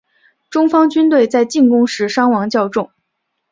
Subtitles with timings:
[0.49, 2.89] 中方军队在进攻时伤亡较重。